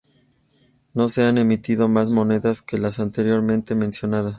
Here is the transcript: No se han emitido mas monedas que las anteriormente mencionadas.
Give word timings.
No 0.95 1.09
se 1.09 1.23
han 1.25 1.37
emitido 1.37 1.87
mas 1.87 2.09
monedas 2.09 2.63
que 2.63 2.79
las 2.79 2.99
anteriormente 2.99 3.75
mencionadas. 3.75 4.29